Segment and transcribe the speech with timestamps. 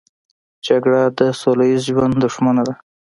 [0.65, 2.73] جګړه د سوله ییز ژوند دښمنه ده